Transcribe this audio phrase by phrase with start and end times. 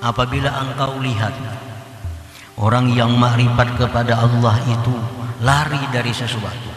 [0.00, 1.34] apabila engkau lihat
[2.60, 4.94] orang yang makrifat kepada Allah itu
[5.44, 6.70] lari dari sesuatu.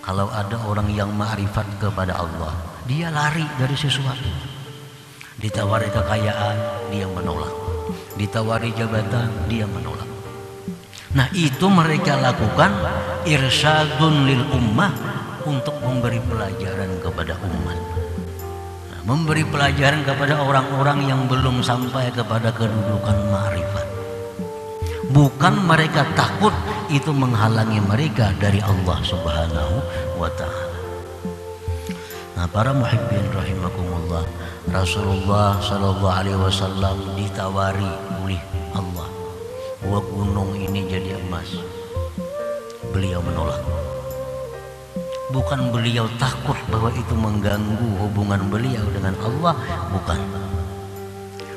[0.00, 2.54] Kalau ada orang yang makrifat kepada Allah
[2.86, 4.30] dia lari dari sesuatu.
[5.36, 7.52] Ditawari kekayaan dia menolak.
[8.16, 10.08] Ditawari jabatan dia menolak.
[11.12, 12.72] Nah itu mereka lakukan
[13.28, 14.92] irsyadun lil ummah
[15.44, 18.05] untuk memberi pelajaran kepada umat
[19.06, 23.96] memberi pelajaran kepada orang-orang yang belum sampai kepada kedudukan ma'rifat
[25.16, 26.52] bukan mereka takut
[26.92, 29.74] itu menghalangi mereka dari Allah subhanahu
[30.20, 30.78] wa ta'ala.
[32.36, 34.28] Nah para muhibbin rahimakumullah
[34.68, 37.88] Rasulullah sallallahu alaihi wasallam ditawari
[38.20, 38.42] oleh
[38.76, 39.08] Allah
[39.80, 41.48] bahwa gunung ini jadi emas.
[42.92, 43.64] Beliau menolak
[45.34, 49.54] bukan beliau takut bahwa itu mengganggu hubungan beliau dengan Allah
[49.90, 50.20] bukan.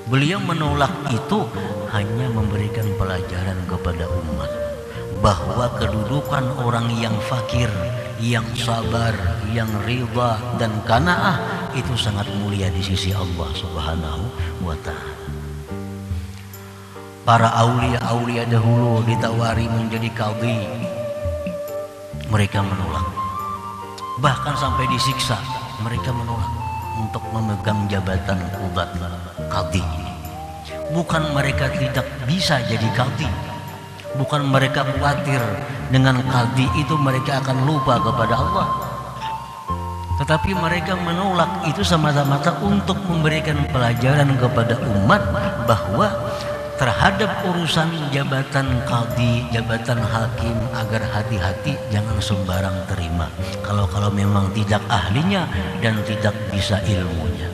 [0.09, 1.45] Beliau menolak itu
[1.93, 4.49] hanya memberikan pelajaran kepada umat
[5.21, 7.69] bahwa kedudukan orang yang fakir
[8.17, 9.13] yang sabar
[9.53, 11.37] yang ridha dan kanaah
[11.77, 14.23] itu sangat mulia di sisi Allah Subhanahu
[14.65, 15.17] wa taala.
[17.21, 20.57] Para aulia-aulia dahulu ditawari menjadi kadi
[22.33, 23.18] mereka menolak
[24.19, 25.39] bahkan sampai disiksa
[25.83, 26.51] mereka menolak
[26.99, 28.91] untuk memegang jabatan kubat
[29.47, 29.83] kadi
[30.91, 33.49] bukan mereka tidak bisa jadi kadi
[34.17, 35.41] bukan mereka khawatir
[35.93, 38.67] dengan kadi itu mereka akan lupa kepada Allah.
[40.19, 45.21] Tetapi mereka menolak itu semata-mata untuk memberikan pelajaran kepada umat
[45.63, 46.11] bahwa
[46.79, 53.27] terhadap urusan jabatan kadi, jabatan hakim agar hati-hati jangan sembarang terima.
[53.59, 55.43] Kalau kalau memang tidak ahlinya
[55.83, 57.51] dan tidak bisa ilmunya.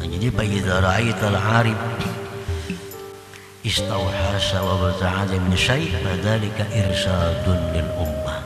[0.00, 1.76] Nah, jadi bagi ra'aital arif
[3.68, 8.40] istauhasa wa bata'ada min syai' fadzalika irsadun lil ummah.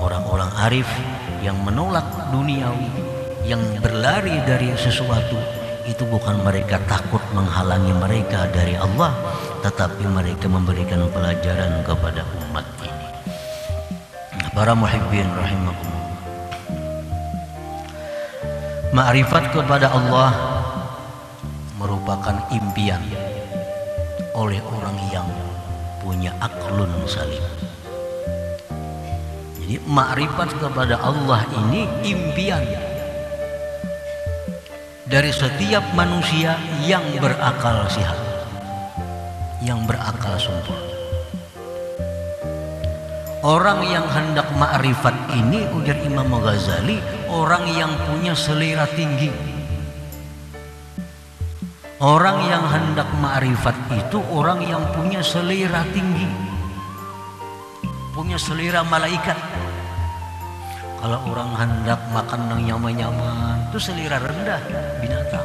[0.00, 0.88] Orang-orang arif
[1.44, 2.88] yang menolak duniawi,
[3.44, 5.36] yang berlari dari sesuatu
[5.86, 9.12] itu bukan mereka takut menghalangi mereka dari Allah
[9.64, 13.08] tetapi mereka memberikan pelajaran kepada umat ini.
[14.52, 16.20] Para muhibbin rahimakumullah.
[18.92, 20.30] Ma'rifat kepada Allah
[21.80, 23.00] merupakan impian
[24.36, 25.28] oleh orang yang
[26.04, 27.40] punya aklun salim.
[29.56, 32.91] Jadi ma'rifat kepada Allah ini impian
[35.12, 36.56] dari setiap manusia
[36.88, 38.16] yang berakal sehat
[39.60, 40.88] yang berakal sempurna.
[43.44, 46.96] Orang yang hendak ma'rifat ini ujar Imam Ghazali
[47.28, 49.28] orang yang punya selera tinggi.
[52.00, 56.52] Orang yang hendak ma'rifat itu orang yang punya selera tinggi
[58.12, 59.34] punya selera malaikat
[61.02, 64.62] kalau orang hendak makan yang nyaman-nyaman itu selera rendah
[65.02, 65.42] binatang.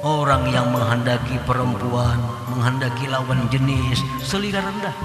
[0.00, 2.16] Orang yang menghendaki perempuan,
[2.48, 4.96] menghendaki lawan jenis, selera rendah.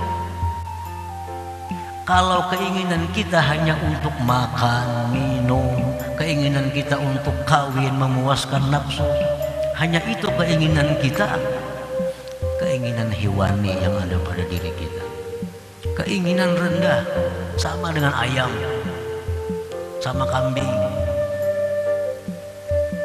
[2.07, 5.75] Kalau keinginan kita hanya untuk makan, minum,
[6.15, 9.03] keinginan kita untuk kawin, memuaskan nafsu,
[9.75, 11.27] hanya itu keinginan kita,
[12.55, 15.14] keinginan hewani yang ada pada diri kita
[15.95, 17.01] keinginan rendah
[17.55, 18.51] sama dengan ayam
[20.03, 20.69] sama kambing.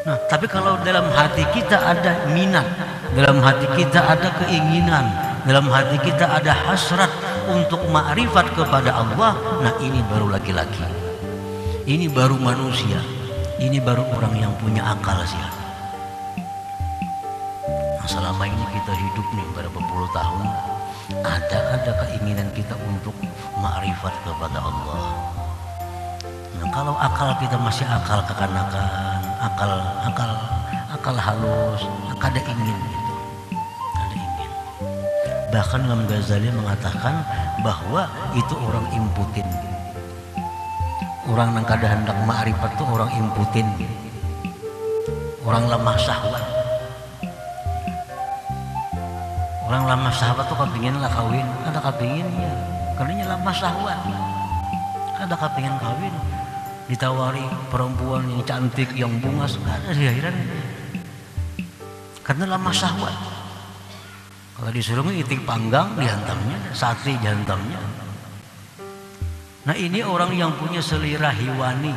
[0.05, 2.67] Nah tapi kalau dalam hati kita ada minat
[3.15, 5.07] dalam hati kita ada keinginan
[5.47, 7.11] dalam hati kita ada hasrat
[7.49, 10.85] untuk ma'rifat kepada Allah nah ini baru laki-laki.
[11.89, 13.01] Ini baru manusia.
[13.61, 15.53] Ini baru orang yang punya akal sehat
[18.01, 20.49] nah, selama ini kita hidup nih berapa puluh tahun
[21.19, 23.15] ada ada keinginan kita untuk
[23.59, 25.03] makrifat kepada Allah.
[26.61, 29.73] Nah, kalau akal kita masih akal kekanakan, akal
[30.07, 30.31] akal
[30.95, 31.83] akal halus,
[32.23, 33.15] ada ingin itu,
[33.97, 34.51] ada ingin.
[35.51, 37.27] Bahkan Imam Ghazali mengatakan
[37.67, 38.07] bahwa
[38.39, 39.49] itu orang imputin.
[41.31, 43.67] Orang yang kada hendak makrifat itu orang imputin.
[45.47, 46.60] Orang lemah syahwat
[49.71, 51.47] orang lama sahabat tuh kepingin lah kawin.
[51.63, 52.51] Ada kepinginnya
[52.99, 53.99] karena lama sahabat.
[55.23, 56.15] Ada kepingin kawin.
[56.91, 60.35] Ditawari perempuan yang cantik yang bungas ada di akhiran
[62.27, 63.15] karena lama sahabat.
[64.59, 67.81] Kalau disuruh itik panggang dihantamnya sate jantamnya
[69.61, 71.93] nah ini orang yang punya selera hewani.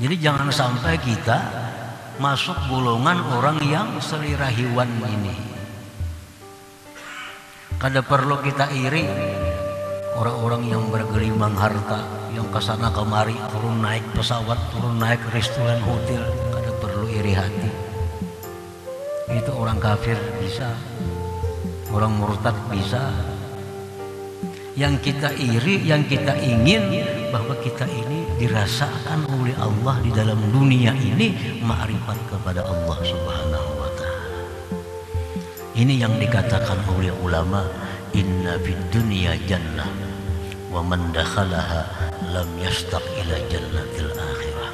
[0.00, 1.38] Jadi jangan sampai kita
[2.18, 5.59] masuk golongan orang yang selera hewan ini.
[7.80, 9.08] Kada perlu kita iri
[10.12, 16.20] orang-orang yang bergelimang harta, yang ke sana kemari turun naik pesawat, turun naik restoran hotel,
[16.52, 17.72] kada perlu iri hati.
[19.32, 20.76] Itu orang kafir bisa,
[21.88, 23.00] orang murtad bisa.
[24.76, 26.84] Yang kita iri, yang kita ingin
[27.32, 31.32] bahwa kita ini dirasakan oleh Allah di dalam dunia ini
[31.64, 34.19] ma'rifat kepada Allah Subhanahu wa taala.
[35.80, 37.64] Ini yang dikatakan oleh ulama
[38.12, 39.88] inna fid dunya jannah
[40.68, 44.70] wa man lam yastaq ila jannatil akhirah.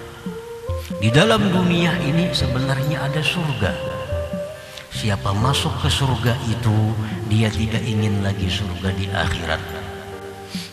[0.98, 3.70] Di dalam dunia ini sebenarnya ada surga.
[4.90, 6.74] Siapa masuk ke surga itu
[7.30, 9.62] dia tidak ingin lagi surga di akhirat.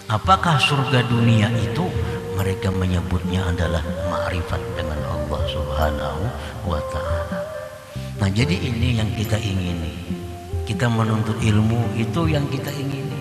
[0.10, 1.86] Apakah surga dunia itu
[2.34, 6.22] mereka menyebutnya adalah ma'rifat dengan Allah Subhanahu
[6.66, 7.38] wa taala.
[8.18, 10.23] Nah, jadi ini yang kita ingini.
[10.64, 13.20] Kita menuntut ilmu itu yang kita ingini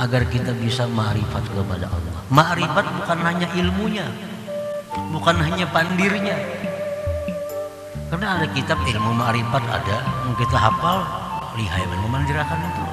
[0.00, 2.18] agar kita bisa ma'rifat kepada Allah.
[2.32, 4.08] Ma'rifat bukan hanya ilmunya,
[5.12, 6.32] bukan hanya pandirnya.
[8.08, 11.04] Karena ada kitab ilmu ma'rifat ada, yang kita hafal
[11.60, 12.84] lihai memanjirakan itu.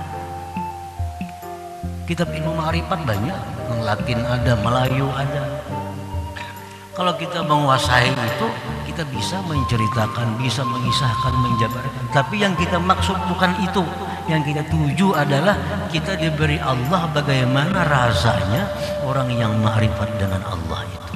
[2.11, 3.39] Kitab ilmu ma'rifat banyak,
[3.71, 5.43] yang Latin ada, Melayu ada.
[6.99, 8.47] Kalau kita menguasai itu,
[8.95, 12.15] kita bisa menceritakan, bisa mengisahkan, menjabarkan.
[12.15, 13.83] Tapi yang kita maksud bukan itu.
[14.31, 15.59] Yang kita tuju adalah
[15.91, 18.71] kita diberi Allah bagaimana rasanya
[19.03, 21.13] orang yang ma'rifat dengan Allah itu.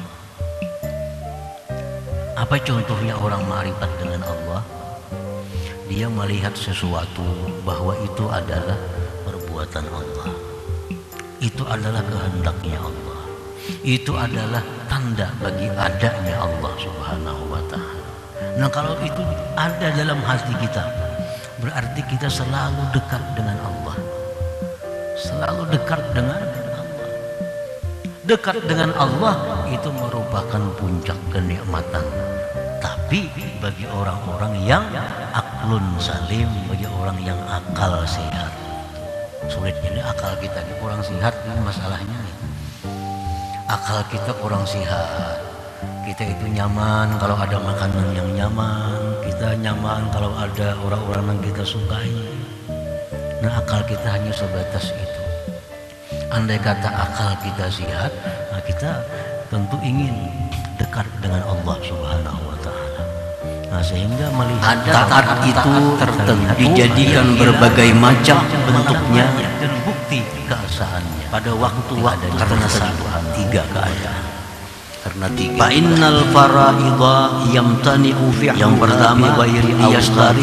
[2.35, 4.59] Apa contohnya orang ma'rifat dengan Allah?
[5.87, 7.23] Dia melihat sesuatu
[7.63, 8.75] bahwa itu adalah
[9.23, 10.35] perbuatan Allah.
[11.39, 13.19] Itu adalah kehendaknya Allah.
[13.87, 18.03] Itu adalah tanda bagi adanya Allah Subhanahu wa taala.
[18.59, 19.21] Nah, kalau itu
[19.55, 20.83] ada dalam hati kita,
[21.61, 23.95] berarti kita selalu dekat dengan Allah.
[25.15, 27.07] Selalu dekat dengan Allah.
[28.25, 29.35] Dekat dengan Allah
[29.69, 32.03] itu merupakan puncak kenikmatan.
[32.81, 33.29] Tapi
[33.63, 34.85] bagi orang-orang yang
[35.33, 38.51] aklun salim, bagi orang yang akal sehat.
[39.49, 42.38] Sulit ini akal kita ini kurang sehat ini masalahnya.
[43.69, 45.37] Akal kita kurang sehat.
[46.01, 48.97] Kita itu nyaman kalau ada makanan yang nyaman.
[49.21, 52.09] Kita nyaman kalau ada orang-orang yang kita sukai.
[53.45, 55.21] Nah akal kita hanya sebatas itu.
[56.33, 58.09] Andai kata akal kita sehat,
[58.49, 59.05] nah kita
[59.53, 60.17] tentu ingin
[60.81, 63.01] dekat dengan Allah Subhanahu wa taala.
[63.69, 69.29] Nah, sehingga melihat taat itu tertentu dijadikan berbagai macam bentuknya
[69.61, 73.05] dan bukti keasaannya pada waktu-waktu karena tertentu.
[73.37, 74.23] tiga keadaan.
[74.99, 75.57] Karena tiga.
[75.57, 77.15] Fa innal faraidha
[77.49, 80.37] yamtani'u fi Yang pertama, ghairi yastari